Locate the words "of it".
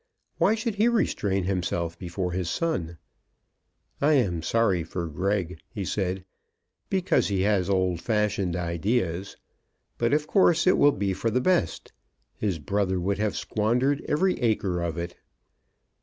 14.81-15.15